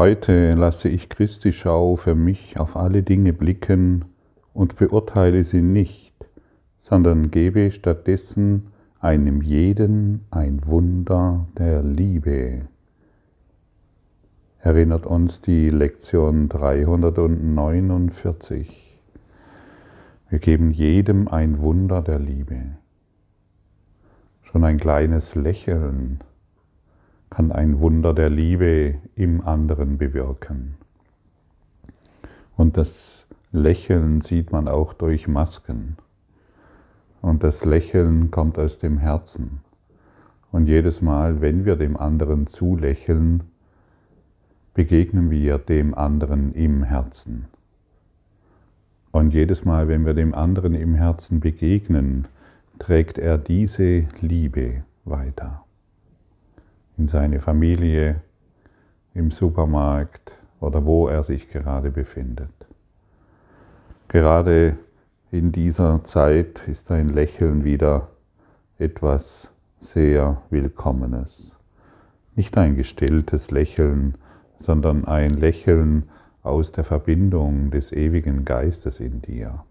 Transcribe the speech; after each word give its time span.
Heute 0.00 0.54
lasse 0.54 0.88
ich 0.88 1.10
Christi 1.10 1.52
Schau 1.52 1.94
für 1.94 2.14
mich 2.14 2.58
auf 2.58 2.74
alle 2.74 3.02
Dinge 3.02 3.34
blicken 3.34 4.06
und 4.54 4.76
beurteile 4.76 5.44
sie 5.44 5.60
nicht, 5.60 6.14
sondern 6.80 7.30
gebe 7.30 7.70
stattdessen 7.70 8.68
einem 8.98 9.42
jeden 9.42 10.24
ein 10.30 10.62
Wunder 10.64 11.48
der 11.58 11.82
Liebe. 11.82 12.62
Erinnert 14.60 15.04
uns 15.04 15.42
die 15.42 15.68
Lektion 15.68 16.48
349. 16.48 18.98
Wir 20.30 20.38
geben 20.38 20.70
jedem 20.70 21.28
ein 21.28 21.60
Wunder 21.60 22.00
der 22.00 22.20
Liebe. 22.20 22.62
Schon 24.44 24.64
ein 24.64 24.78
kleines 24.78 25.34
Lächeln 25.34 26.20
kann 27.30 27.52
ein 27.52 27.78
Wunder 27.78 28.12
der 28.12 28.28
Liebe 28.28 28.96
im 29.14 29.40
anderen 29.40 29.98
bewirken. 29.98 30.74
Und 32.56 32.76
das 32.76 33.24
Lächeln 33.52 34.20
sieht 34.20 34.50
man 34.50 34.66
auch 34.66 34.92
durch 34.92 35.28
Masken. 35.28 35.96
Und 37.22 37.44
das 37.44 37.64
Lächeln 37.64 38.30
kommt 38.32 38.58
aus 38.58 38.80
dem 38.80 38.98
Herzen. 38.98 39.60
Und 40.50 40.66
jedes 40.66 41.00
Mal, 41.00 41.40
wenn 41.40 41.64
wir 41.64 41.76
dem 41.76 41.96
anderen 41.96 42.48
zulächeln, 42.48 43.44
begegnen 44.74 45.30
wir 45.30 45.58
dem 45.58 45.94
anderen 45.94 46.52
im 46.52 46.82
Herzen. 46.82 47.46
Und 49.12 49.32
jedes 49.32 49.64
Mal, 49.64 49.86
wenn 49.88 50.04
wir 50.04 50.14
dem 50.14 50.34
anderen 50.34 50.74
im 50.74 50.94
Herzen 50.94 51.38
begegnen, 51.40 52.26
trägt 52.78 53.18
er 53.18 53.38
diese 53.38 54.06
Liebe 54.20 54.82
weiter 55.04 55.64
in 57.00 57.08
seine 57.08 57.40
Familie, 57.40 58.20
im 59.14 59.30
Supermarkt 59.30 60.32
oder 60.60 60.84
wo 60.84 61.08
er 61.08 61.24
sich 61.24 61.48
gerade 61.48 61.90
befindet. 61.90 62.52
Gerade 64.08 64.76
in 65.30 65.50
dieser 65.50 66.04
Zeit 66.04 66.62
ist 66.68 66.90
ein 66.90 67.08
Lächeln 67.08 67.64
wieder 67.64 68.08
etwas 68.78 69.48
sehr 69.80 70.42
Willkommenes. 70.50 71.56
Nicht 72.36 72.58
ein 72.58 72.76
gestelltes 72.76 73.50
Lächeln, 73.50 74.16
sondern 74.58 75.06
ein 75.06 75.30
Lächeln 75.30 76.10
aus 76.42 76.70
der 76.70 76.84
Verbindung 76.84 77.70
des 77.70 77.92
ewigen 77.92 78.44
Geistes 78.44 79.00
in 79.00 79.22
dir, 79.22 79.64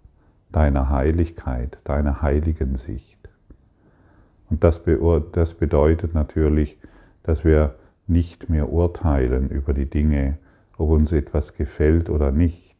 deiner 0.52 0.90
Heiligkeit, 0.90 1.78
deiner 1.84 2.24
heiligen 2.24 2.76
Sicht. 2.76 3.20
Und 4.50 4.64
das, 4.64 4.80
bedeutet 4.80 6.16
natürlich, 6.16 6.80
dass 7.24 7.44
wir 7.44 7.76
nicht 8.08 8.50
mehr 8.50 8.72
urteilen 8.72 9.50
über 9.50 9.74
die 9.74 9.90
Dinge, 9.90 10.38
ob 10.78 10.90
uns 10.90 11.12
etwas 11.12 11.54
gefällt 11.56 12.10
oder 12.10 12.32
nicht, 12.32 12.76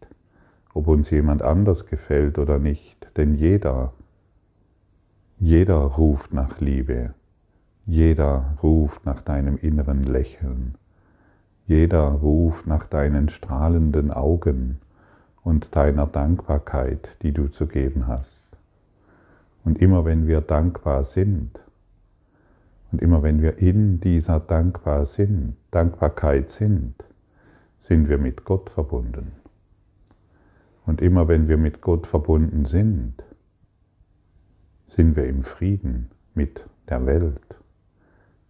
ob 0.74 0.88
uns 0.88 1.10
jemand 1.10 1.42
anders 1.42 1.86
gefällt 1.86 2.40
oder 2.40 2.60
nicht, 2.60 3.08
denn 3.18 3.36
jeder, 3.36 3.94
jeder 5.40 5.78
ruft 5.78 6.34
nach 6.34 6.60
Liebe, 6.60 7.14
jeder 7.86 8.58
ruft 8.64 9.06
nach 9.06 9.22
deinem 9.22 9.58
inneren 9.58 10.04
Lächeln, 10.04 10.76
jeder 11.68 12.08
ruft 12.08 12.66
nach 12.66 12.88
deinen 12.88 13.30
strahlenden 13.30 14.12
Augen 14.12 14.80
und 15.44 15.76
deiner 15.76 16.08
Dankbarkeit, 16.08 17.10
die 17.22 17.32
du 17.32 17.48
zu 17.48 17.68
geben 17.68 18.08
hast. 18.08 18.44
Und 19.64 19.80
immer 19.80 20.06
wenn 20.06 20.28
wir 20.28 20.42
dankbar 20.42 21.04
sind, 21.04 21.60
und 22.92 23.02
immer 23.02 23.22
wenn 23.24 23.42
wir 23.42 23.60
in 23.60 24.00
dieser 24.00 24.40
Dankbar 24.40 25.06
sind, 25.06 25.56
Dankbarkeit 25.72 26.50
sind, 26.50 26.96
sind 27.80 28.10
wir 28.10 28.18
mit 28.18 28.46
Gott 28.46 28.70
verbunden. 28.70 29.34
Und 30.86 31.02
immer 31.02 31.28
wenn 31.28 31.48
wir 31.48 31.58
mit 31.58 31.82
Gott 31.82 32.08
verbunden 32.08 32.66
sind, 32.66 33.14
sind 34.88 35.16
wir 35.16 35.26
im 35.28 35.44
Frieden 35.44 36.10
mit 36.34 36.66
der 36.90 37.06
Welt. 37.06 37.40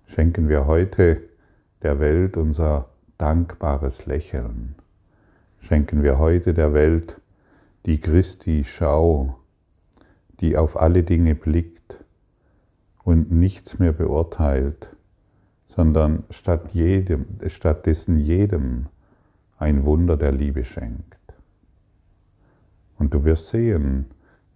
Schenken 0.07 0.47
wir 0.47 0.65
heute 0.65 1.21
der 1.81 1.99
Welt 1.99 2.37
unser 2.37 2.89
dankbares 3.17 4.05
Lächeln. 4.05 4.75
Schenken 5.59 6.01
wir 6.01 6.17
heute 6.17 6.53
der 6.53 6.73
Welt 6.73 7.19
die 7.85 7.99
Christi 7.99 8.63
Schau, 8.63 9.37
die 10.39 10.55
auf 10.55 10.79
alle 10.79 11.03
Dinge 11.03 11.35
blickt 11.35 11.78
und 13.09 13.31
nichts 13.31 13.79
mehr 13.79 13.91
beurteilt, 13.91 14.87
sondern 15.65 16.25
statt 16.29 16.69
jedem, 16.73 17.25
stattdessen 17.47 18.19
jedem 18.19 18.85
ein 19.57 19.83
Wunder 19.83 20.15
der 20.15 20.31
Liebe 20.31 20.63
schenkt. 20.63 21.17
Und 22.99 23.15
du 23.15 23.23
wirst 23.23 23.47
sehen, 23.47 24.05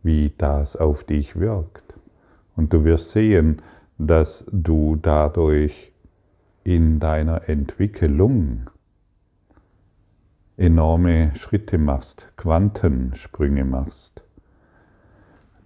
wie 0.03 0.33
das 0.37 0.75
auf 0.75 1.03
dich 1.03 1.39
wirkt. 1.39 1.95
Und 2.55 2.73
du 2.73 2.83
wirst 2.83 3.09
sehen, 3.09 3.63
dass 3.97 4.45
du 4.51 4.97
dadurch 4.97 5.91
in 6.63 6.99
deiner 6.99 7.49
Entwicklung 7.49 8.69
enorme 10.57 11.33
Schritte 11.37 11.79
machst, 11.79 12.27
Quantensprünge 12.37 13.65
machst 13.65 14.23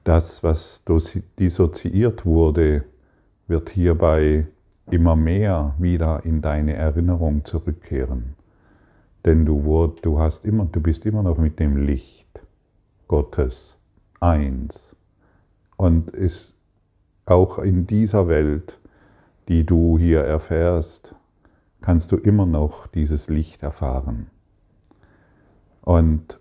das, 0.08 0.42
was 0.42 0.84
dissoziiert 1.38 2.26
wurde, 2.26 2.86
wird 3.48 3.70
hierbei 3.70 4.48
immer 4.90 5.18
mehr 5.18 5.76
wieder 5.80 6.24
in 6.24 6.42
deine 6.42 6.76
Erinnerung 6.76 7.44
zurückkehren. 7.44 8.36
Denn 9.26 9.46
du, 9.46 9.94
du, 10.02 10.20
hast 10.20 10.46
immer, 10.46 10.64
du 10.64 10.80
bist 10.80 11.06
immer 11.06 11.24
noch 11.24 11.38
mit 11.38 11.60
dem 11.60 11.76
Licht 11.76 12.40
Gottes 13.10 13.78
eins. 14.22 14.96
Und 15.76 16.10
ist 16.12 16.56
auch 17.26 17.60
in 17.60 17.86
dieser 17.86 18.30
Welt, 18.30 18.80
die 19.50 19.66
du 19.66 20.00
hier 20.00 20.22
erfährst, 20.22 21.14
kannst 21.82 22.14
du 22.14 22.16
immer 22.16 22.46
noch 22.46 22.88
dieses 22.88 23.28
Licht 23.28 23.62
erfahren. 23.62 24.28
Und 25.82 26.40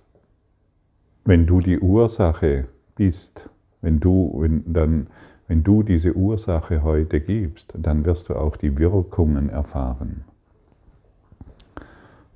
wenn 1.25 1.47
du 1.47 1.60
die 1.60 1.81
Ursache 1.81 2.69
bist 2.94 3.50
wenn 3.86 4.00
du, 4.00 4.34
wenn, 4.41 4.72
dann, 4.72 5.06
wenn 5.47 5.62
du 5.62 5.84
diese 5.84 6.16
Ursache 6.16 6.82
heute 6.82 7.20
gibst, 7.20 7.72
dann 7.78 8.04
wirst 8.04 8.28
du 8.28 8.34
auch 8.34 8.56
die 8.56 8.76
Wirkungen 8.78 9.48
erfahren. 9.48 10.24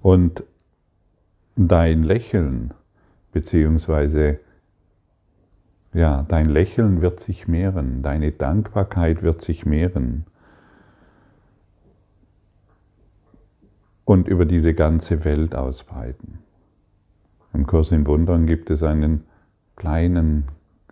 Und 0.00 0.44
dein 1.56 2.04
Lächeln, 2.04 2.72
beziehungsweise 3.32 4.38
ja, 5.92 6.24
dein 6.28 6.48
Lächeln 6.48 7.02
wird 7.02 7.18
sich 7.18 7.48
mehren, 7.48 8.04
deine 8.04 8.30
Dankbarkeit 8.30 9.24
wird 9.24 9.42
sich 9.42 9.66
mehren. 9.66 10.26
Und 14.04 14.28
über 14.28 14.44
diese 14.46 14.72
ganze 14.72 15.24
Welt 15.24 15.56
ausbreiten. 15.56 16.38
Im 17.52 17.66
Kurs 17.66 17.90
in 17.90 18.06
Wundern 18.06 18.46
gibt 18.46 18.70
es 18.70 18.84
einen 18.84 19.24
kleinen 19.74 20.44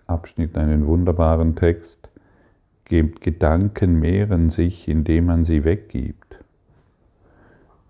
Abschnitt 0.09 0.57
einen 0.57 0.87
wunderbaren 0.87 1.55
Text. 1.55 2.09
Gebt 2.85 3.21
Gedanken 3.21 4.01
mehren 4.01 4.49
sich, 4.49 4.89
indem 4.89 5.27
man 5.27 5.45
sie 5.45 5.65
weggibt. 5.65 6.43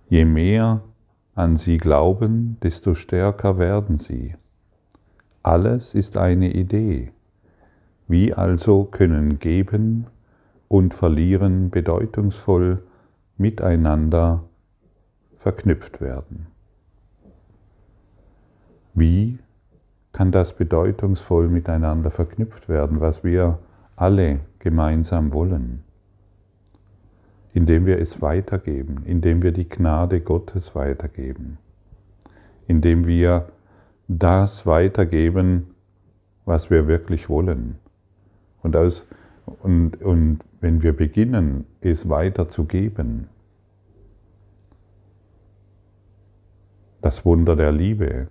Je 0.09 0.25
mehr 0.25 0.83
an 1.35 1.57
sie 1.57 1.79
glauben, 1.79 2.57
desto 2.63 2.95
stärker 2.95 3.59
werden 3.59 3.99
sie. 3.99 4.35
Alles 5.45 5.95
ist 5.95 6.17
eine 6.17 6.53
Idee. 6.53 7.13
Wie 8.09 8.35
also 8.35 8.85
können 8.85 9.39
Geben 9.39 10.07
und 10.67 10.95
Verlieren 10.95 11.71
bedeutungsvoll 11.71 12.83
miteinander 13.37 14.43
verknüpft 15.39 16.01
werden? 16.01 16.49
Wie 18.95 19.39
kann 20.13 20.33
das 20.33 20.55
bedeutungsvoll 20.55 21.49
miteinander 21.49 22.11
verknüpft 22.11 22.69
werden, 22.69 23.01
was 23.01 23.23
wir 23.25 23.59
alle 23.97 24.41
gemeinsam 24.59 25.33
wollen, 25.33 25.83
indem 27.53 27.87
wir 27.87 28.01
es 28.01 28.21
weitergeben, 28.23 29.03
indem 29.05 29.43
wir 29.43 29.53
die 29.53 29.69
Gnade 29.69 30.21
Gottes 30.21 30.75
weitergeben, 30.75 31.59
indem 32.67 33.07
wir 33.07 33.49
das 34.09 34.67
weitergeben, 34.67 35.75
was 36.45 36.71
wir 36.71 36.89
wirklich 36.89 37.29
wollen. 37.29 37.79
Und, 38.63 38.75
aus, 38.75 39.07
und, 39.63 40.01
und 40.03 40.41
wenn 40.61 40.83
wir 40.83 40.97
beginnen, 40.97 41.67
es 41.81 42.09
weiterzugeben, 42.09 43.29
das 47.01 47.25
Wunder 47.25 47.55
der 47.55 47.71
Liebe, 47.71 48.29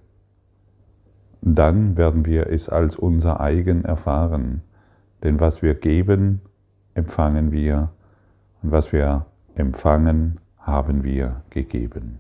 dann 1.55 1.97
werden 1.97 2.25
wir 2.25 2.47
es 2.47 2.69
als 2.69 2.95
unser 2.95 3.39
eigen 3.39 3.85
erfahren. 3.85 4.61
Denn 5.23 5.39
was 5.39 5.61
wir 5.61 5.75
geben, 5.75 6.41
empfangen 6.93 7.51
wir 7.51 7.89
und 8.61 8.71
was 8.71 8.91
wir 8.91 9.25
empfangen, 9.55 10.39
haben 10.59 11.03
wir 11.03 11.41
gegeben. 11.49 12.19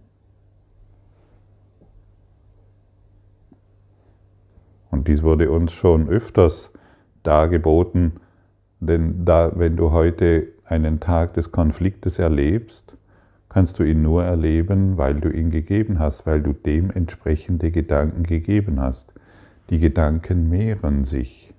Und 4.89 5.07
dies 5.07 5.21
wurde 5.21 5.51
uns 5.51 5.73
schon 5.73 6.09
öfters 6.09 6.71
dargeboten, 7.23 8.13
denn 8.79 9.25
da, 9.25 9.51
wenn 9.55 9.75
du 9.75 9.91
heute 9.91 10.47
einen 10.65 10.99
Tag 10.99 11.33
des 11.33 11.51
Konfliktes 11.51 12.19
erlebst, 12.19 12.95
kannst 13.49 13.79
du 13.79 13.83
ihn 13.83 14.01
nur 14.01 14.23
erleben, 14.23 14.97
weil 14.97 15.15
du 15.15 15.29
ihn 15.29 15.49
gegeben 15.49 15.99
hast, 15.99 16.25
weil 16.25 16.41
du 16.41 16.53
dementsprechende 16.53 17.71
Gedanken 17.71 18.23
gegeben 18.23 18.79
hast. 18.79 19.13
Die 19.69 19.79
Gedanken 19.79 20.49
mehren 20.49 21.03
sich. 21.03 21.53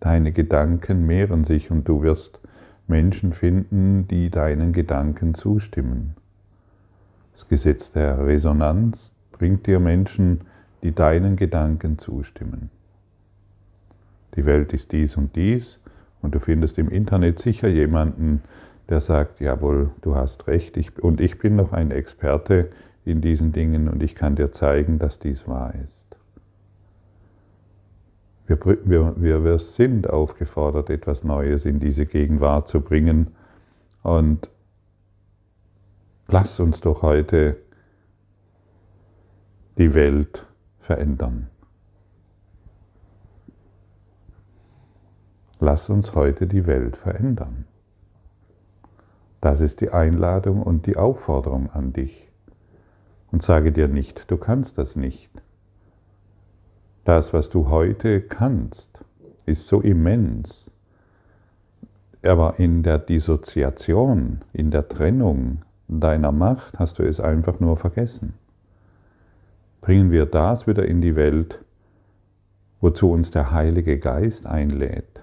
Deine 0.00 0.32
Gedanken 0.32 1.06
mehren 1.06 1.44
sich 1.44 1.70
und 1.70 1.88
du 1.88 2.02
wirst 2.02 2.38
Menschen 2.86 3.32
finden, 3.32 4.06
die 4.08 4.28
deinen 4.28 4.74
Gedanken 4.74 5.34
zustimmen. 5.34 6.14
Das 7.32 7.48
Gesetz 7.48 7.92
der 7.92 8.26
Resonanz 8.26 9.14
bringt 9.30 9.66
dir 9.66 9.80
Menschen, 9.80 10.42
die 10.82 10.92
deinen 10.92 11.36
Gedanken 11.36 11.96
zustimmen. 11.98 12.68
Die 14.36 14.44
Welt 14.44 14.74
ist 14.74 14.92
dies 14.92 15.16
und 15.16 15.34
dies 15.34 15.80
und 16.20 16.34
du 16.34 16.40
findest 16.40 16.78
im 16.78 16.90
Internet 16.90 17.38
sicher 17.38 17.68
jemanden, 17.68 18.42
der 18.90 19.00
sagt, 19.00 19.40
jawohl, 19.40 19.90
du 20.02 20.14
hast 20.14 20.46
recht 20.46 20.76
ich, 20.76 21.02
und 21.02 21.22
ich 21.22 21.38
bin 21.38 21.56
noch 21.56 21.72
ein 21.72 21.90
Experte 21.90 22.70
in 23.06 23.22
diesen 23.22 23.52
Dingen 23.52 23.88
und 23.88 24.02
ich 24.02 24.14
kann 24.14 24.36
dir 24.36 24.52
zeigen, 24.52 24.98
dass 24.98 25.18
dies 25.18 25.48
wahr 25.48 25.72
ist. 25.86 26.01
Wir, 28.84 29.14
wir, 29.16 29.44
wir 29.44 29.58
sind 29.58 30.08
aufgefordert, 30.08 30.90
etwas 30.90 31.24
Neues 31.24 31.64
in 31.64 31.80
diese 31.80 32.06
Gegenwart 32.06 32.68
zu 32.68 32.80
bringen. 32.80 33.34
Und 34.02 34.50
lass 36.28 36.60
uns 36.60 36.80
doch 36.80 37.02
heute 37.02 37.56
die 39.78 39.94
Welt 39.94 40.46
verändern. 40.80 41.48
Lass 45.60 45.88
uns 45.88 46.14
heute 46.14 46.46
die 46.46 46.66
Welt 46.66 46.96
verändern. 46.96 47.66
Das 49.40 49.60
ist 49.60 49.80
die 49.80 49.90
Einladung 49.90 50.62
und 50.62 50.86
die 50.86 50.96
Aufforderung 50.96 51.70
an 51.70 51.92
dich. 51.92 52.28
Und 53.30 53.42
sage 53.42 53.72
dir 53.72 53.88
nicht, 53.88 54.30
du 54.30 54.36
kannst 54.36 54.76
das 54.76 54.96
nicht. 54.96 55.30
Das, 57.04 57.32
was 57.32 57.50
du 57.50 57.68
heute 57.68 58.20
kannst, 58.20 58.88
ist 59.44 59.66
so 59.66 59.80
immens. 59.80 60.70
Aber 62.24 62.58
in 62.58 62.84
der 62.84 62.98
Dissoziation, 62.98 64.42
in 64.52 64.70
der 64.70 64.88
Trennung 64.88 65.62
deiner 65.88 66.30
Macht 66.30 66.78
hast 66.78 66.98
du 66.98 67.02
es 67.02 67.18
einfach 67.18 67.58
nur 67.58 67.76
vergessen. 67.76 68.34
Bringen 69.80 70.12
wir 70.12 70.26
das 70.26 70.68
wieder 70.68 70.86
in 70.86 71.00
die 71.00 71.16
Welt, 71.16 71.58
wozu 72.80 73.10
uns 73.10 73.32
der 73.32 73.50
Heilige 73.50 73.98
Geist 73.98 74.46
einlädt. 74.46 75.22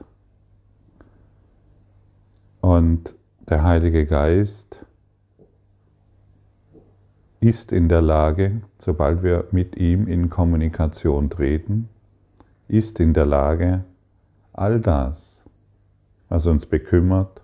Und 2.59 3.15
der 3.47 3.63
Heilige 3.63 4.05
Geist 4.05 4.78
ist 7.39 7.71
in 7.71 7.87
der 7.87 8.01
Lage, 8.01 8.61
sobald 8.79 9.23
wir 9.23 9.47
mit 9.51 9.77
ihm 9.77 10.07
in 10.07 10.29
Kommunikation 10.29 11.29
treten, 11.29 11.89
ist 12.67 12.99
in 12.99 13.13
der 13.13 13.25
Lage, 13.25 13.85
all 14.53 14.79
das, 14.79 15.41
was 16.27 16.45
uns 16.45 16.65
bekümmert, 16.65 17.41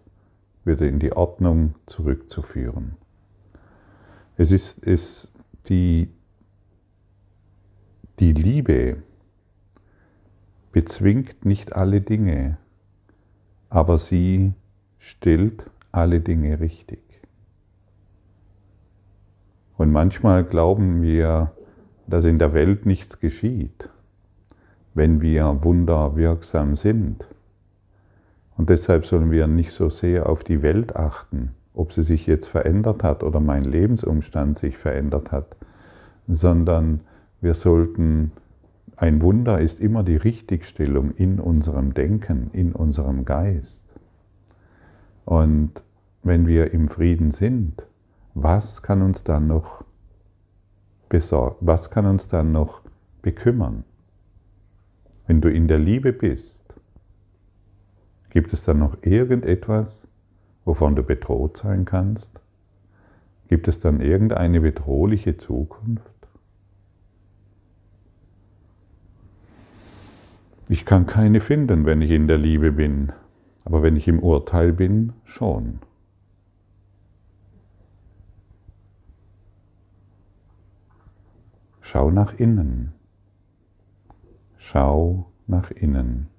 wieder 0.66 0.88
in 0.88 1.00
die 1.00 1.14
Ordnung 1.14 1.76
zurückzuführen. 1.86 2.96
Es 4.38 4.52
ist 4.52 4.86
es 4.86 5.32
die, 5.70 6.10
die 8.20 8.34
Liebe 8.34 8.98
bezwingt 10.72 11.46
nicht 11.46 11.74
alle 11.74 12.02
Dinge, 12.02 12.58
aber 13.70 13.98
sie 13.98 14.54
stellt 15.00 15.64
alle 15.92 16.20
Dinge 16.20 16.60
richtig. 16.60 17.05
Und 19.78 19.92
manchmal 19.92 20.44
glauben 20.44 21.02
wir, 21.02 21.52
dass 22.08 22.26
in 22.26 22.40
der 22.40 22.54
Welt 22.54 22.86
nichts 22.86 23.20
geschieht, 23.20 23.90
wenn 24.94 25.22
wir 25.22 25.64
wunderwirksam 25.64 26.76
sind. 26.76 27.26
Und 28.58 28.70
deshalb 28.70 29.06
sollen 29.06 29.32
wir 29.32 29.48
nicht 29.48 29.72
so 29.72 29.90
sehr 29.90 30.30
auf 30.30 30.44
die 30.44 30.62
Welt 30.62 30.96
achten, 30.96 31.52
ob 31.74 31.92
sie 31.92 32.04
sich 32.04 32.26
jetzt 32.26 32.48
verändert 32.48 33.04
hat 33.04 33.22
oder 33.22 33.42
mein 33.42 33.66
Lebensumstand 33.66 34.58
sich 34.58 34.78
verändert 34.78 35.32
hat, 35.32 35.58
sondern 36.28 37.02
wir 37.42 37.54
sollten, 37.54 38.32
ein 38.96 39.22
Wunder 39.22 39.60
ist 39.60 39.82
immer 39.82 40.04
die 40.04 40.16
Richtigstellung 40.16 41.12
in 41.12 41.42
unserem 41.42 41.94
Denken, 41.94 42.50
in 42.54 42.72
unserem 42.72 43.26
Geist. 43.26 43.78
Und 45.26 45.72
wenn 46.24 46.48
wir 46.48 46.72
im 46.74 46.88
Frieden 46.88 47.32
sind, 47.32 47.86
was 48.36 48.82
kann 48.82 49.02
uns 49.02 49.24
dann 49.24 49.48
noch 49.48 49.84
besorgen? 51.08 51.56
Was 51.62 51.90
kann 51.90 52.06
uns 52.06 52.28
dann 52.28 52.52
noch 52.52 52.82
bekümmern? 53.22 53.86
Wenn 55.26 55.42
du 55.42 55.50
in 55.50 55.68
der 55.70 55.80
Liebe 55.80 56.12
bist, 56.12 56.62
gibt 58.30 58.52
es 58.52 58.64
dann 58.64 58.80
noch 58.80 58.98
irgendetwas, 59.04 60.06
wovon 60.66 60.96
du 60.98 61.04
bedroht 61.04 61.58
sein 61.58 61.86
kannst? 61.86 62.30
Gibt 63.48 63.70
es 63.70 63.80
dann 63.80 64.02
irgendeine 64.02 64.60
bedrohliche 64.60 65.38
Zukunft? 65.38 66.12
Ich 70.68 70.86
kann 70.86 71.06
keine 71.06 71.40
finden, 71.40 71.86
wenn 71.86 72.02
ich 72.02 72.12
in 72.12 72.28
der 72.28 72.40
Liebe 72.40 72.74
bin, 72.74 73.14
aber 73.64 73.82
wenn 73.82 73.96
ich 73.96 74.08
im 74.10 74.20
Urteil 74.20 74.74
bin, 74.74 75.14
schon. 75.24 75.80
Schau 81.88 82.10
nach 82.10 82.34
innen. 82.40 82.94
Schau 84.58 85.32
nach 85.46 85.70
innen. 85.70 86.30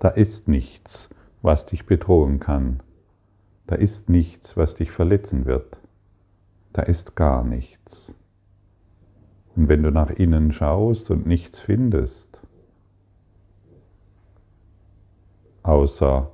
Da 0.00 0.08
ist 0.08 0.48
nichts, 0.48 1.08
was 1.40 1.64
dich 1.64 1.86
bedrohen 1.86 2.40
kann. 2.40 2.82
Da 3.66 3.76
ist 3.76 4.10
nichts, 4.10 4.54
was 4.54 4.74
dich 4.74 4.90
verletzen 4.90 5.46
wird. 5.46 5.78
Da 6.74 6.82
ist 6.82 7.16
gar 7.16 7.42
nichts. 7.42 8.14
Und 9.56 9.68
wenn 9.70 9.82
du 9.82 9.90
nach 9.90 10.10
innen 10.10 10.52
schaust 10.52 11.10
und 11.10 11.26
nichts 11.26 11.58
findest, 11.58 12.38
außer 15.62 16.30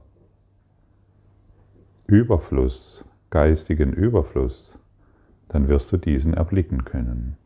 Überfluss, 2.08 3.04
geistigen 3.30 3.92
Überfluss, 3.92 4.76
dann 5.48 5.68
wirst 5.68 5.92
du 5.92 5.96
diesen 5.96 6.34
erblicken 6.34 6.84
können. 6.84 7.36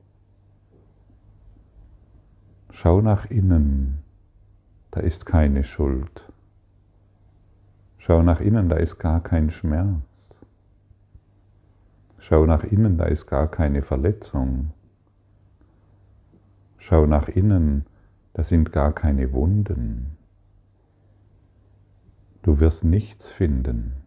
Schau 2.72 3.00
nach 3.00 3.30
innen, 3.30 3.98
da 4.90 5.00
ist 5.00 5.26
keine 5.26 5.64
Schuld. 5.64 6.32
Schau 7.98 8.22
nach 8.22 8.40
innen, 8.40 8.68
da 8.68 8.76
ist 8.76 8.98
gar 8.98 9.22
kein 9.22 9.50
Schmerz. 9.50 10.02
Schau 12.18 12.46
nach 12.46 12.64
innen, 12.64 12.96
da 12.96 13.04
ist 13.04 13.26
gar 13.26 13.48
keine 13.48 13.82
Verletzung. 13.82 14.72
Schau 16.78 17.06
nach 17.06 17.28
innen, 17.28 17.86
da 18.32 18.42
sind 18.44 18.72
gar 18.72 18.92
keine 18.92 19.32
Wunden. 19.32 20.16
Du 22.42 22.58
wirst 22.60 22.84
nichts 22.84 23.30
finden 23.30 24.00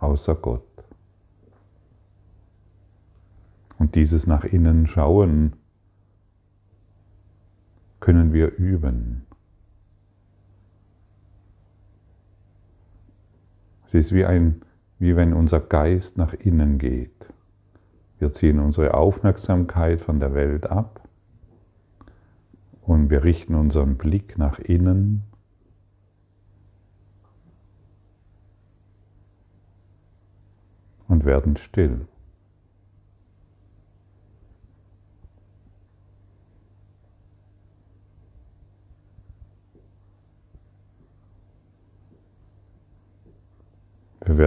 außer 0.00 0.34
Gott. 0.34 0.62
Und 3.78 3.94
dieses 3.94 4.26
nach 4.26 4.44
innen 4.44 4.86
schauen 4.86 5.54
können 8.06 8.32
wir 8.32 8.54
üben. 8.56 9.26
Es 13.88 13.94
ist 13.94 14.12
wie, 14.12 14.24
ein, 14.24 14.62
wie 15.00 15.16
wenn 15.16 15.32
unser 15.32 15.58
Geist 15.58 16.16
nach 16.16 16.32
innen 16.32 16.78
geht. 16.78 17.10
Wir 18.20 18.32
ziehen 18.32 18.60
unsere 18.60 18.94
Aufmerksamkeit 18.94 20.00
von 20.00 20.20
der 20.20 20.34
Welt 20.34 20.66
ab 20.66 21.08
und 22.82 23.10
wir 23.10 23.24
richten 23.24 23.56
unseren 23.56 23.96
Blick 23.96 24.38
nach 24.38 24.60
innen 24.60 25.24
und 31.08 31.24
werden 31.24 31.56
still. 31.56 32.06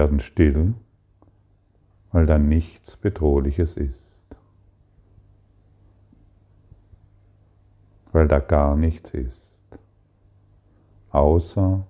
Werden 0.00 0.20
still, 0.20 0.72
weil 2.10 2.26
da 2.26 2.38
nichts 2.38 2.96
Bedrohliches 2.96 3.76
ist. 3.76 4.10
weil 8.12 8.26
da 8.28 8.40
gar 8.40 8.76
nichts 8.76 9.10
ist, 9.10 9.42
außer 11.10 11.86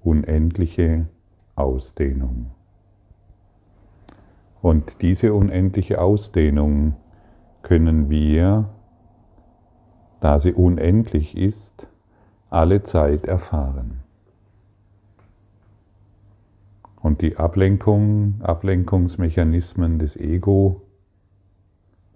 unendliche 0.00 1.08
Ausdehnung. 1.56 2.52
Und 4.62 5.02
diese 5.02 5.34
unendliche 5.34 6.00
Ausdehnung 6.00 6.94
können 7.62 8.10
wir, 8.10 8.68
da 10.20 10.38
sie 10.38 10.52
unendlich 10.52 11.36
ist, 11.36 11.86
alle 12.50 12.82
Zeit 12.82 13.26
erfahren. 13.26 14.04
Und 17.08 17.22
die 17.22 17.38
Ablenkung, 17.38 18.34
Ablenkungsmechanismen 18.42 19.98
des 19.98 20.14
Ego 20.14 20.82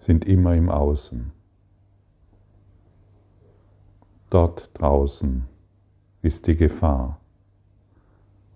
sind 0.00 0.26
immer 0.26 0.54
im 0.54 0.68
Außen. 0.68 1.32
Dort 4.28 4.68
draußen 4.75 5.44
ist 6.20 6.46
die 6.46 6.58
Gefahr. 6.58 7.18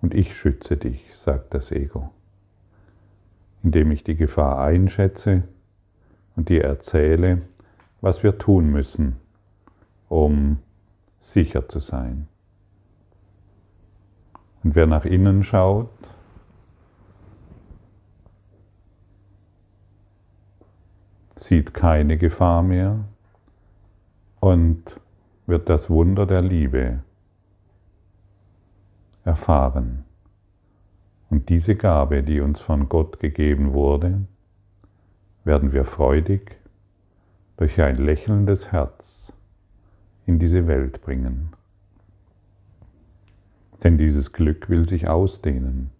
Und 0.03 0.13
ich 0.13 0.37
schütze 0.37 0.77
dich, 0.77 1.09
sagt 1.15 1.55
das 1.55 1.73
Ego, 1.73 2.11
indem 3.63 3.91
ich 3.91 4.05
die 4.05 4.17
Gefahr 4.17 4.61
einschätze 4.61 5.45
und 6.37 6.51
dir 6.51 6.65
erzähle, 6.65 7.41
was 8.03 8.23
wir 8.23 8.37
tun 8.37 8.71
müssen, 8.71 9.17
um 10.11 10.59
sicher 11.19 11.67
zu 11.67 11.81
sein. 11.81 12.29
Und 14.63 14.75
wer 14.75 14.87
nach 14.87 15.07
innen 15.07 15.43
schaut, 15.43 15.89
sieht 21.47 21.75
keine 21.75 22.19
Gefahr 22.19 22.63
mehr 22.63 23.05
und 24.41 24.83
wird 25.47 25.69
das 25.69 25.89
Wunder 25.89 26.27
der 26.27 26.43
Liebe 26.43 27.01
erfahren. 29.25 30.05
Und 31.31 31.49
diese 31.49 31.77
Gabe, 31.77 32.23
die 32.23 32.41
uns 32.41 32.61
von 32.61 32.89
Gott 32.89 33.21
gegeben 33.21 33.73
wurde, 33.73 34.23
werden 35.45 35.73
wir 35.73 35.85
freudig 35.85 36.57
durch 37.57 37.81
ein 37.81 37.97
lächelndes 37.97 38.73
Herz 38.73 39.33
in 40.27 40.41
diese 40.41 40.67
Welt 40.67 41.01
bringen. 41.01 41.53
Denn 43.85 43.99
dieses 43.99 44.33
Glück 44.33 44.69
will 44.69 44.87
sich 44.87 45.09
ausdehnen. 45.09 45.91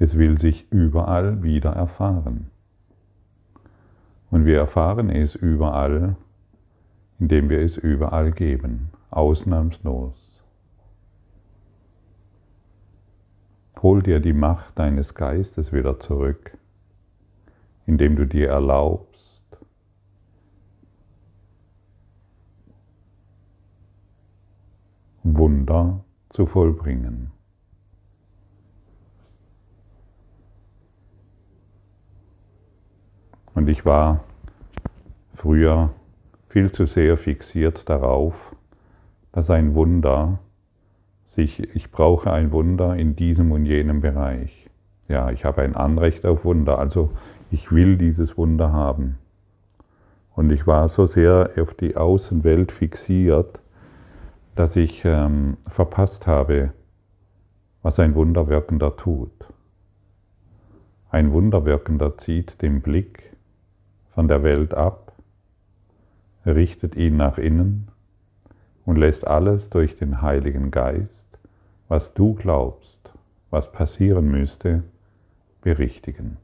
Es 0.00 0.18
will 0.18 0.38
sich 0.38 0.66
überall 0.72 1.42
wieder 1.44 1.70
erfahren. 1.70 2.50
Und 4.30 4.44
wir 4.44 4.58
erfahren 4.58 5.10
es 5.10 5.34
überall, 5.34 6.16
indem 7.18 7.48
wir 7.48 7.60
es 7.60 7.76
überall 7.76 8.30
geben, 8.30 8.90
ausnahmslos. 9.10 10.14
Hol 13.82 14.02
dir 14.02 14.20
die 14.20 14.32
Macht 14.32 14.78
deines 14.78 15.14
Geistes 15.14 15.72
wieder 15.72 16.00
zurück, 16.00 16.56
indem 17.86 18.16
du 18.16 18.26
dir 18.26 18.48
erlaubst, 18.48 19.08
Wunder 25.22 26.04
zu 26.30 26.46
vollbringen. 26.46 27.37
Und 33.58 33.68
ich 33.68 33.84
war 33.84 34.20
früher 35.34 35.90
viel 36.48 36.70
zu 36.70 36.86
sehr 36.86 37.16
fixiert 37.16 37.88
darauf, 37.88 38.54
dass 39.32 39.50
ein 39.50 39.74
Wunder 39.74 40.38
sich, 41.24 41.74
ich 41.74 41.90
brauche 41.90 42.30
ein 42.30 42.52
Wunder 42.52 42.94
in 42.94 43.16
diesem 43.16 43.50
und 43.50 43.66
jenem 43.66 44.00
Bereich. 44.00 44.70
Ja, 45.08 45.32
ich 45.32 45.44
habe 45.44 45.62
ein 45.62 45.74
Anrecht 45.74 46.24
auf 46.24 46.44
Wunder, 46.44 46.78
also 46.78 47.10
ich 47.50 47.72
will 47.72 47.96
dieses 47.96 48.38
Wunder 48.38 48.72
haben. 48.72 49.18
Und 50.36 50.52
ich 50.52 50.68
war 50.68 50.88
so 50.88 51.06
sehr 51.06 51.50
auf 51.60 51.74
die 51.74 51.96
Außenwelt 51.96 52.70
fixiert, 52.70 53.58
dass 54.54 54.76
ich 54.76 55.02
ähm, 55.04 55.56
verpasst 55.66 56.28
habe, 56.28 56.74
was 57.82 57.98
ein 57.98 58.14
Wunderwirkender 58.14 58.94
tut. 58.96 59.32
Ein 61.10 61.32
Wunderwirkender 61.32 62.16
zieht 62.18 62.62
den 62.62 62.82
Blick 62.82 63.27
von 64.18 64.26
der 64.26 64.42
Welt 64.42 64.74
ab, 64.74 65.12
richtet 66.44 66.96
ihn 66.96 67.16
nach 67.16 67.38
innen 67.38 67.86
und 68.84 68.96
lässt 68.96 69.24
alles 69.24 69.70
durch 69.70 69.96
den 69.96 70.22
Heiligen 70.22 70.72
Geist, 70.72 71.38
was 71.86 72.14
du 72.14 72.34
glaubst, 72.34 72.98
was 73.50 73.70
passieren 73.70 74.28
müsste, 74.28 74.82
berichtigen. 75.60 76.36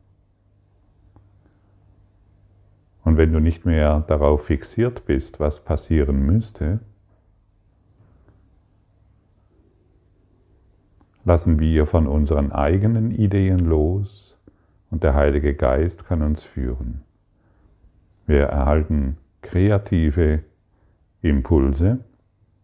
Und 3.03 3.17
wenn 3.17 3.33
du 3.33 3.41
nicht 3.41 3.65
mehr 3.65 4.05
darauf 4.07 4.45
fixiert 4.45 5.05
bist, 5.05 5.41
was 5.41 5.59
passieren 5.59 6.25
müsste, 6.25 6.79
lassen 11.25 11.59
wir 11.59 11.87
von 11.87 12.07
unseren 12.07 12.53
eigenen 12.53 13.11
Ideen 13.11 13.59
los 13.59 14.39
und 14.93 15.03
der 15.03 15.15
Heilige 15.15 15.55
Geist 15.57 16.07
kann 16.07 16.23
uns 16.23 16.45
führen. 16.45 17.03
Wir 18.27 18.45
erhalten 18.45 19.19
kreative 19.43 20.43
Impulse, 21.21 21.99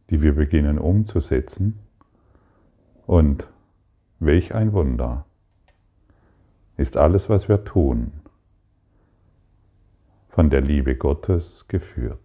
die 0.08 0.22
wir 0.22 0.34
beginnen 0.34 0.78
umzusetzen. 0.78 1.78
Und 3.06 3.46
welch 4.18 4.54
ein 4.54 4.72
Wunder 4.72 5.26
ist 6.76 6.96
alles, 6.96 7.28
was 7.28 7.48
wir 7.48 7.64
tun, 7.64 8.12
von 10.28 10.48
der 10.48 10.60
Liebe 10.60 10.96
Gottes 10.96 11.66
geführt. 11.68 12.18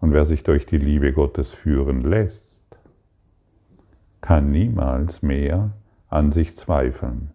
Und 0.00 0.12
wer 0.12 0.24
sich 0.24 0.42
durch 0.42 0.66
die 0.66 0.78
Liebe 0.78 1.12
Gottes 1.12 1.52
führen 1.52 2.02
lässt, 2.02 2.44
kann 4.20 4.50
niemals 4.50 5.22
mehr 5.22 5.72
an 6.08 6.32
sich 6.32 6.56
zweifeln 6.56 7.32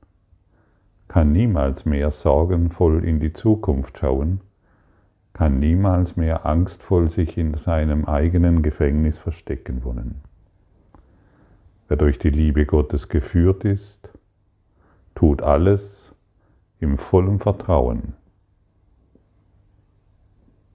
kann 1.13 1.31
niemals 1.31 1.85
mehr 1.85 2.09
sorgenvoll 2.09 3.05
in 3.05 3.19
die 3.19 3.33
Zukunft 3.33 3.99
schauen, 3.99 4.41
kann 5.33 5.59
niemals 5.59 6.15
mehr 6.15 6.47
angstvoll 6.47 7.11
sich 7.11 7.37
in 7.37 7.53
seinem 7.53 8.05
eigenen 8.05 8.63
Gefängnis 8.63 9.19
verstecken 9.19 9.83
wollen. 9.83 10.21
Wer 11.87 11.97
durch 11.97 12.17
die 12.17 12.31
Liebe 12.31 12.65
Gottes 12.65 13.09
geführt 13.09 13.63
ist, 13.63 14.09
tut 15.13 15.43
alles 15.43 16.15
im 16.79 16.97
vollen 16.97 17.37
Vertrauen 17.37 18.13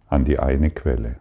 an 0.06 0.24
die 0.24 0.38
eine 0.38 0.70
Quelle. 0.70 1.16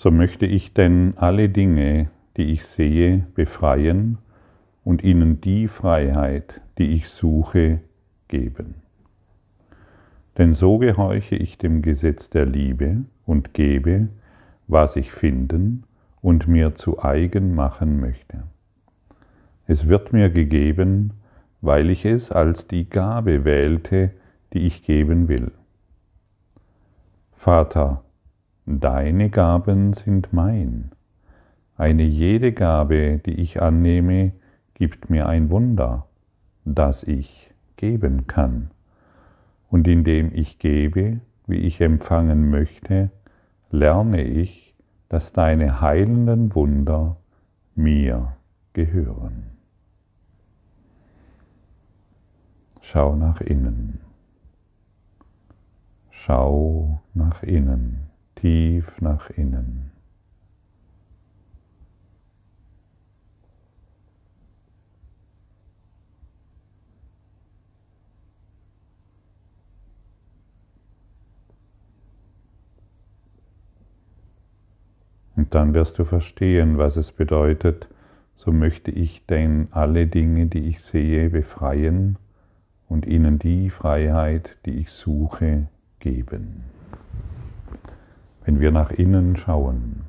So 0.00 0.10
möchte 0.10 0.46
ich 0.46 0.72
denn 0.72 1.12
alle 1.16 1.50
Dinge, 1.50 2.08
die 2.38 2.54
ich 2.54 2.64
sehe, 2.64 3.26
befreien 3.34 4.16
und 4.82 5.04
ihnen 5.04 5.42
die 5.42 5.68
Freiheit, 5.68 6.62
die 6.78 6.94
ich 6.96 7.10
suche, 7.10 7.80
geben. 8.26 8.76
Denn 10.38 10.54
so 10.54 10.78
gehorche 10.78 11.36
ich 11.36 11.58
dem 11.58 11.82
Gesetz 11.82 12.30
der 12.30 12.46
Liebe 12.46 13.04
und 13.26 13.52
gebe, 13.52 14.08
was 14.68 14.96
ich 14.96 15.12
finden 15.12 15.84
und 16.22 16.48
mir 16.48 16.74
zu 16.76 17.04
eigen 17.04 17.54
machen 17.54 18.00
möchte. 18.00 18.44
Es 19.66 19.86
wird 19.86 20.14
mir 20.14 20.30
gegeben, 20.30 21.12
weil 21.60 21.90
ich 21.90 22.06
es 22.06 22.32
als 22.32 22.66
die 22.66 22.88
Gabe 22.88 23.44
wählte, 23.44 24.12
die 24.54 24.60
ich 24.60 24.82
geben 24.82 25.28
will. 25.28 25.52
Vater, 27.32 28.02
Deine 28.78 29.30
Gaben 29.30 29.94
sind 29.94 30.32
mein. 30.32 30.92
Eine 31.76 32.04
jede 32.04 32.52
Gabe, 32.52 33.18
die 33.18 33.34
ich 33.34 33.60
annehme, 33.60 34.30
gibt 34.74 35.10
mir 35.10 35.26
ein 35.26 35.50
Wunder, 35.50 36.06
das 36.64 37.02
ich 37.02 37.50
geben 37.74 38.28
kann. 38.28 38.70
Und 39.70 39.88
indem 39.88 40.32
ich 40.32 40.60
gebe, 40.60 41.18
wie 41.48 41.56
ich 41.56 41.80
empfangen 41.80 42.48
möchte, 42.48 43.10
lerne 43.72 44.22
ich, 44.22 44.72
dass 45.08 45.32
deine 45.32 45.80
heilenden 45.80 46.54
Wunder 46.54 47.16
mir 47.74 48.36
gehören. 48.72 49.50
Schau 52.82 53.16
nach 53.16 53.40
innen. 53.40 53.98
Schau 56.10 57.02
nach 57.14 57.42
innen 57.42 58.09
tief 58.40 58.86
nach 59.00 59.28
innen. 59.30 59.90
Und 75.36 75.54
dann 75.54 75.74
wirst 75.74 75.98
du 75.98 76.04
verstehen, 76.04 76.78
was 76.78 76.96
es 76.96 77.12
bedeutet, 77.12 77.88
so 78.36 78.52
möchte 78.52 78.90
ich 78.90 79.24
denn 79.26 79.68
alle 79.70 80.06
Dinge, 80.06 80.46
die 80.46 80.68
ich 80.68 80.82
sehe, 80.82 81.30
befreien 81.30 82.16
und 82.88 83.06
ihnen 83.06 83.38
die 83.38 83.70
Freiheit, 83.70 84.56
die 84.64 84.78
ich 84.78 84.90
suche, 84.90 85.68
geben. 85.98 86.79
Wenn 88.50 88.58
wir 88.58 88.72
nach 88.72 88.90
innen 88.90 89.36
schauen 89.36 90.06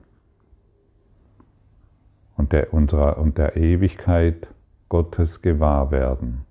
und 2.37 2.53
der, 2.53 2.73
unserer, 2.73 3.19
und 3.19 3.37
der 3.37 3.55
Ewigkeit 3.55 4.47
Gottes 4.89 5.43
gewahr 5.43 5.91
werden, 5.91 6.41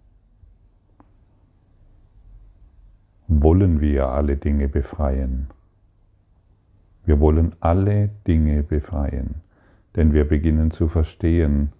wollen 3.27 3.81
wir 3.81 4.07
alle 4.07 4.37
Dinge 4.37 4.69
befreien. 4.69 5.49
Wir 7.07 7.19
wollen 7.19 7.57
alle 7.59 8.11
Dinge 8.25 8.63
befreien, 8.63 9.43
denn 9.97 10.13
wir 10.13 10.29
beginnen 10.29 10.71
zu 10.71 10.87
verstehen, 10.87 11.73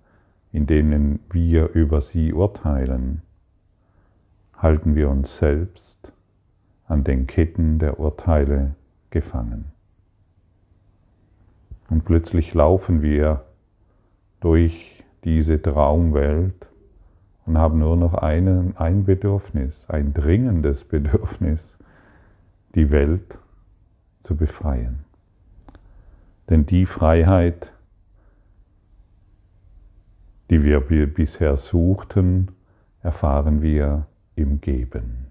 in 0.51 0.67
denen 0.67 1.21
wir 1.31 1.69
über 1.69 2.03
sie 2.03 2.33
urteilen, 2.33 3.23
halten 4.57 4.97
wir 4.97 5.09
uns 5.09 5.37
selbst 5.37 6.13
an 6.89 7.05
den 7.05 7.29
Ketten 7.29 7.79
der 7.79 8.01
Urteile 8.01 8.75
gefangen. 9.11 9.67
Und 11.91 12.05
plötzlich 12.05 12.55
laufen 12.55 13.03
wir 13.03 13.45
durch 14.41 15.05
diese 15.25 15.61
Traumwelt 15.61 16.67
und 17.45 17.59
haben 17.59 17.81
nur 17.81 17.97
noch 17.97 18.15
einen, 18.15 18.77
ein 18.77 19.05
Bedürfnis, 19.05 19.85
ein 19.89 20.15
dringendes 20.15 20.85
Bedürfnis, 20.85 21.77
die 22.75 22.91
Welt 22.91 23.37
zu 24.23 24.37
befreien. 24.37 25.01
Denn 26.49 26.65
die 26.65 26.87
Freiheit, 26.87 27.73
die 30.49 30.63
wir 30.63 30.81
bisher 30.81 31.57
suchten, 31.57 32.53
erfahren 33.03 33.63
wir 33.63 34.07
im 34.37 34.61
Geben 34.61 35.27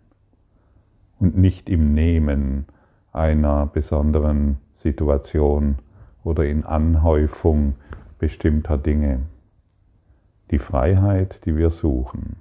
und 1.19 1.37
nicht 1.37 1.69
im 1.69 1.93
Nehmen 1.93 2.65
einer 3.11 3.65
besonderen 3.65 4.57
Situation 4.75 5.77
oder 6.23 6.45
in 6.45 6.63
Anhäufung 6.63 7.75
bestimmter 8.17 8.77
Dinge. 8.77 9.21
Die 10.51 10.59
Freiheit, 10.59 11.45
die 11.45 11.55
wir 11.55 11.69
suchen, 11.69 12.37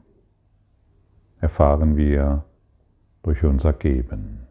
erfahren 1.41 1.97
wir 1.97 2.45
durch 3.23 3.45
unser 3.45 3.73
Geben. 3.73 4.47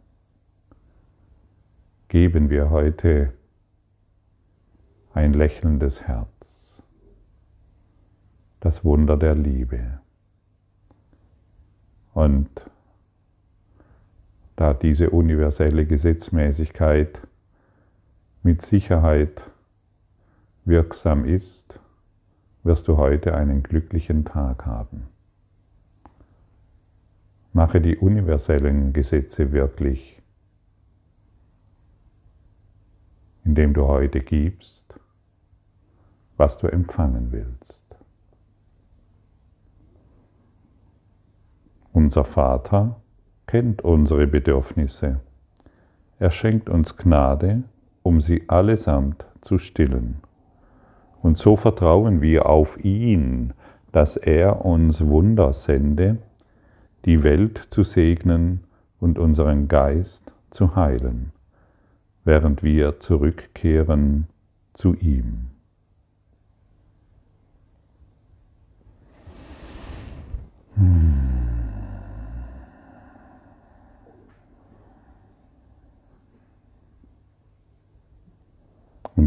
Geben 2.07 2.49
wir 2.49 2.69
heute 2.69 3.33
ein 5.13 5.33
lächelndes 5.33 6.03
Herz, 6.07 6.81
das 8.59 8.85
Wunder 8.85 9.17
der 9.17 9.35
Liebe. 9.35 9.99
Und 12.13 12.49
da 14.55 14.73
diese 14.73 15.09
universelle 15.09 15.85
Gesetzmäßigkeit 15.85 17.26
mit 18.47 18.61
Sicherheit 18.61 19.43
wirksam 20.65 21.25
ist, 21.25 21.79
wirst 22.63 22.87
du 22.87 22.97
heute 22.97 23.35
einen 23.35 23.61
glücklichen 23.61 24.25
Tag 24.25 24.65
haben. 24.65 25.07
Mache 27.53 27.81
die 27.81 27.97
universellen 27.97 28.93
Gesetze 28.93 29.51
wirklich, 29.51 30.21
indem 33.43 33.73
du 33.73 33.85
heute 33.85 34.21
gibst 34.21 34.87
was 36.37 36.57
du 36.57 36.67
empfangen 36.67 37.31
willst. 37.31 37.83
Unser 41.91 42.23
Vater 42.23 43.01
kennt 43.47 43.81
unsere 43.81 44.27
Bedürfnisse. 44.27 45.19
Er 46.19 46.31
schenkt 46.31 46.69
uns 46.69 46.95
Gnade, 46.95 47.63
um 48.07 48.21
sie 48.21 48.43
allesamt 48.47 49.25
zu 49.41 49.57
stillen. 49.57 50.21
Und 51.21 51.37
so 51.37 51.57
vertrauen 51.57 52.21
wir 52.21 52.45
auf 52.45 52.81
ihn, 52.85 53.51
dass 53.91 54.15
er 54.15 54.63
uns 54.63 55.05
Wunder 55.05 55.51
sende, 55.51 56.17
die 57.03 57.23
Welt 57.23 57.67
zu 57.69 57.83
segnen 57.83 58.63
und 59.01 59.19
unseren 59.19 59.67
Geist 59.67 60.31
zu 60.51 60.77
heilen, 60.77 61.33
während 62.23 62.63
wir 62.63 63.01
zurückkehren 63.01 64.27
zu 64.73 64.95
ihm. 64.95 65.47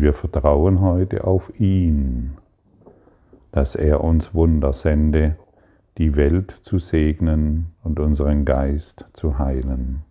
Wir 0.01 0.15
vertrauen 0.15 0.81
heute 0.81 1.25
auf 1.25 1.53
ihn, 1.61 2.39
dass 3.53 3.75
er 3.75 4.03
uns 4.03 4.33
Wunder 4.33 4.73
sende, 4.73 5.37
die 5.99 6.17
Welt 6.17 6.55
zu 6.63 6.79
segnen 6.79 7.75
und 7.83 8.01
unseren 8.01 8.47
Geist 8.47 9.05
zu 9.13 9.39
heilen, 9.39 10.03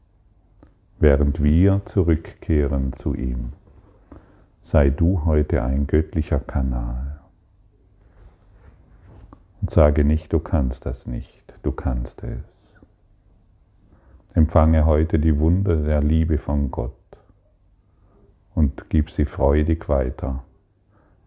während 1.00 1.42
wir 1.42 1.82
zurückkehren 1.86 2.94
zu 2.94 3.16
ihm. 3.16 3.54
Sei 4.62 4.92
du 4.92 5.26
heute 5.26 5.64
ein 5.64 5.88
göttlicher 5.88 6.40
Kanal. 6.40 7.22
Und 9.60 9.72
sage 9.72 10.04
nicht, 10.04 10.32
du 10.32 10.38
kannst 10.38 10.86
das 10.86 11.08
nicht, 11.08 11.56
du 11.64 11.72
kannst 11.72 12.22
es. 12.24 12.80
Empfange 14.36 14.86
heute 14.86 15.18
die 15.18 15.40
Wunder 15.40 15.78
der 15.78 16.04
Liebe 16.04 16.38
von 16.38 16.70
Gott 16.70 16.99
und 18.60 18.90
gib 18.90 19.10
sie 19.10 19.24
freudig 19.24 19.88
weiter, 19.88 20.44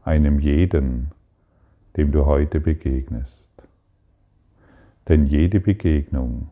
einem 0.05 0.39
jeden, 0.39 1.13
dem 1.97 2.13
du 2.13 2.27
heute 2.27 2.61
begegnest. 2.61 3.49
Denn 5.09 5.25
jede 5.25 5.59
Begegnung, 5.59 6.51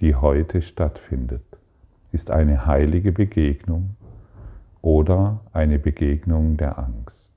die 0.00 0.14
heute 0.14 0.62
stattfindet, 0.62 1.42
ist 2.12 2.30
eine 2.30 2.66
heilige 2.66 3.10
Begegnung 3.10 3.96
oder 4.80 5.40
eine 5.52 5.80
Begegnung 5.80 6.56
der 6.56 6.78
Angst. 6.78 7.32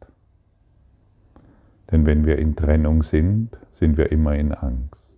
Denn 1.90 2.06
wenn 2.06 2.28
wir 2.28 2.38
in 2.38 2.56
Trennung 2.56 3.02
sind, 3.02 3.58
sind 3.72 3.98
wir 3.98 4.12
immer 4.12 4.36
in 4.36 4.52
Angst. 4.52 5.18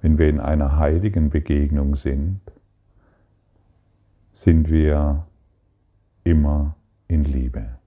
Wenn 0.00 0.16
wir 0.16 0.30
in 0.30 0.40
einer 0.40 0.78
heiligen 0.78 1.28
Begegnung 1.28 1.94
sind, 1.96 2.40
sind 4.32 4.70
wir 4.70 5.26
immer 6.24 6.76
in 7.08 7.24
Liebe 7.24 7.78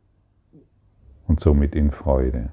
und 1.28 1.39
somit 1.39 1.76
in 1.76 1.91
Freude. 1.91 2.50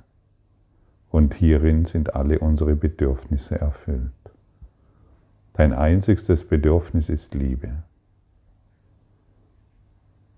Und 1.10 1.34
hierin 1.34 1.84
sind 1.84 2.14
alle 2.14 2.38
unsere 2.38 2.76
Bedürfnisse 2.76 3.58
erfüllt. 3.60 4.12
Dein 5.54 5.72
einzigstes 5.72 6.46
Bedürfnis 6.46 7.08
ist 7.08 7.34
Liebe. 7.34 7.82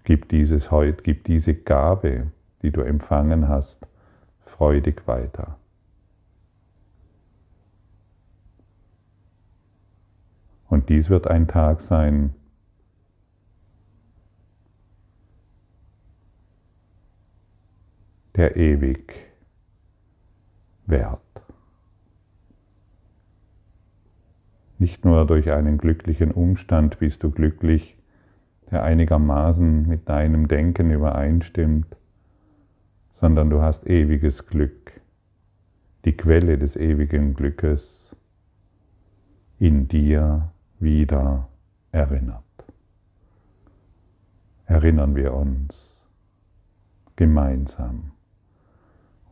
Gib 0.04 0.28
dieses 0.30 0.70
heute, 0.70 1.02
gib 1.02 1.24
diese 1.24 1.54
Gabe, 1.54 2.28
die 2.62 2.70
du 2.70 2.80
empfangen 2.80 3.48
hast, 3.48 3.86
freudig 4.46 5.06
weiter. 5.06 5.56
Und 10.68 10.88
dies 10.88 11.10
wird 11.10 11.26
ein 11.26 11.48
Tag 11.48 11.80
sein, 11.80 12.32
der 18.40 18.56
ewig 18.56 19.12
währt. 20.86 21.20
Nicht 24.78 25.04
nur 25.04 25.26
durch 25.26 25.50
einen 25.50 25.76
glücklichen 25.76 26.30
Umstand 26.30 26.98
bist 27.00 27.22
du 27.22 27.32
glücklich, 27.32 27.98
der 28.70 28.82
einigermaßen 28.82 29.86
mit 29.86 30.08
deinem 30.08 30.48
Denken 30.48 30.90
übereinstimmt, 30.90 31.94
sondern 33.12 33.50
du 33.50 33.60
hast 33.60 33.86
ewiges 33.86 34.46
Glück, 34.46 34.98
die 36.06 36.16
Quelle 36.16 36.56
des 36.56 36.76
ewigen 36.76 37.34
Glückes 37.34 38.16
in 39.58 39.86
dir 39.86 40.50
wieder 40.78 41.46
erinnert. 41.92 42.42
Erinnern 44.64 45.14
wir 45.14 45.34
uns 45.34 46.08
gemeinsam. 47.16 48.12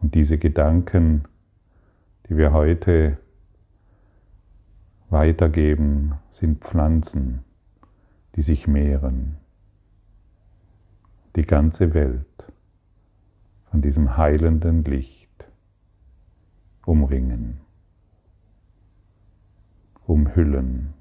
Und 0.00 0.14
diese 0.14 0.38
Gedanken, 0.38 1.24
die 2.28 2.36
wir 2.36 2.52
heute 2.52 3.18
weitergeben, 5.10 6.14
sind 6.30 6.62
Pflanzen, 6.64 7.44
die 8.36 8.42
sich 8.42 8.66
mehren. 8.66 9.36
Die 11.36 11.42
ganze 11.42 11.94
Welt 11.94 12.24
von 13.70 13.82
diesem 13.82 14.16
heilenden 14.16 14.84
Licht 14.84 15.28
umringen, 16.84 17.60
umhüllen. 20.06 20.94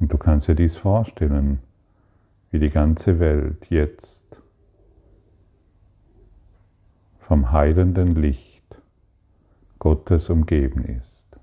Und 0.00 0.12
du 0.12 0.18
kannst 0.18 0.48
dir 0.48 0.54
dies 0.54 0.76
vorstellen, 0.76 1.60
wie 2.50 2.58
die 2.58 2.70
ganze 2.70 3.20
Welt 3.20 3.66
jetzt 3.70 4.21
vom 7.32 7.50
heilenden 7.50 8.14
Licht 8.14 8.76
Gottes 9.78 10.28
umgeben 10.28 10.84
ist. 10.84 11.40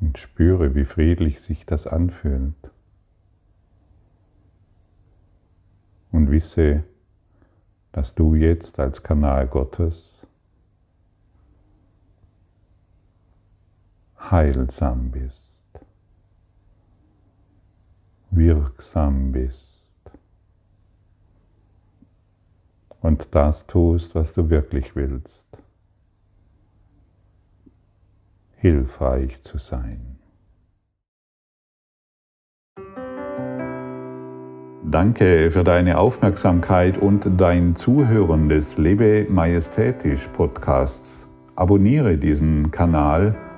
Und 0.00 0.18
spüre, 0.18 0.74
wie 0.74 0.84
friedlich 0.84 1.40
sich 1.40 1.64
das 1.64 1.86
anfühlt. 1.86 2.56
Und 6.10 6.32
wisse, 6.32 6.82
dass 7.92 8.16
du 8.16 8.34
jetzt 8.34 8.80
als 8.80 9.04
Kanal 9.04 9.46
Gottes 9.46 10.15
heilsam 14.30 15.10
bist, 15.10 15.50
wirksam 18.30 19.32
bist 19.32 19.66
und 23.00 23.28
das 23.30 23.66
tust, 23.66 24.14
was 24.14 24.32
du 24.32 24.50
wirklich 24.50 24.96
willst, 24.96 25.46
hilfreich 28.56 29.40
zu 29.42 29.58
sein. 29.58 30.18
Danke 34.88 35.50
für 35.50 35.64
deine 35.64 35.98
Aufmerksamkeit 35.98 36.96
und 36.96 37.40
dein 37.40 37.74
Zuhören 37.74 38.48
des 38.48 38.78
Lebe 38.78 39.26
Majestätisch 39.28 40.28
Podcasts. 40.28 41.26
Abonniere 41.56 42.16
diesen 42.16 42.70
Kanal, 42.70 43.34